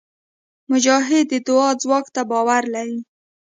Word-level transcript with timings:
مجاهد 0.71 1.25
د 1.31 1.33
دعا 1.47 1.69
ځواک 1.81 2.05
ته 2.15 2.21
باور 2.31 2.63
لري. 2.75 2.99